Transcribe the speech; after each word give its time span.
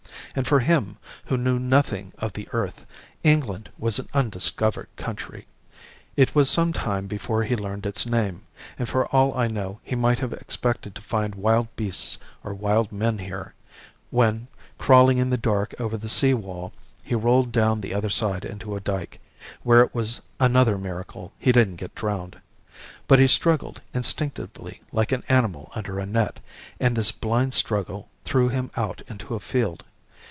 And 0.33 0.47
for 0.47 0.61
him, 0.61 0.95
who 1.25 1.35
knew 1.35 1.59
nothing 1.59 2.13
of 2.17 2.31
the 2.31 2.47
earth, 2.53 2.85
England 3.21 3.69
was 3.77 3.99
an 3.99 4.07
undiscovered 4.13 4.87
country. 4.95 5.45
It 6.15 6.33
was 6.33 6.49
some 6.49 6.71
time 6.71 7.05
before 7.05 7.43
he 7.43 7.53
learned 7.53 7.85
its 7.85 8.05
name; 8.05 8.43
and 8.79 8.87
for 8.87 9.07
all 9.07 9.33
I 9.35 9.47
know 9.47 9.81
he 9.83 9.93
might 9.93 10.19
have 10.19 10.31
expected 10.31 10.95
to 10.95 11.01
find 11.01 11.35
wild 11.35 11.67
beasts 11.75 12.17
or 12.45 12.53
wild 12.53 12.93
men 12.93 13.17
here, 13.17 13.55
when, 14.09 14.47
crawling 14.77 15.17
in 15.17 15.29
the 15.31 15.35
dark 15.37 15.75
over 15.81 15.97
the 15.97 16.07
sea 16.07 16.33
wall, 16.33 16.71
he 17.03 17.13
rolled 17.13 17.51
down 17.51 17.81
the 17.81 17.93
other 17.93 18.09
side 18.09 18.45
into 18.45 18.77
a 18.77 18.79
dyke, 18.79 19.19
where 19.63 19.81
it 19.81 19.93
was 19.93 20.21
another 20.39 20.77
miracle 20.77 21.33
he 21.39 21.51
didn't 21.51 21.75
get 21.75 21.93
drowned. 21.93 22.39
But 23.05 23.19
he 23.19 23.27
struggled 23.27 23.81
instinctively 23.93 24.79
like 24.93 25.11
an 25.11 25.23
animal 25.27 25.73
under 25.75 25.99
a 25.99 26.05
net, 26.05 26.39
and 26.79 26.95
this 26.95 27.11
blind 27.11 27.53
struggle 27.53 28.07
threw 28.23 28.47
him 28.47 28.71
out 28.77 29.01
into 29.09 29.35
a 29.35 29.39
field. 29.41 29.83